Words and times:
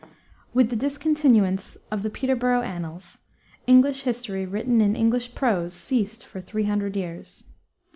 With 0.51 0.71
the 0.71 0.75
discontinuance 0.75 1.77
of 1.91 2.01
the 2.01 2.09
Peterborough 2.09 2.63
annals, 2.63 3.19
English 3.67 4.01
history 4.01 4.47
written 4.47 4.81
in 4.81 4.95
English 4.95 5.35
prose 5.35 5.75
ceased 5.75 6.25
for 6.25 6.41
three 6.41 6.63
hundred 6.63 6.95
years. 6.95 7.43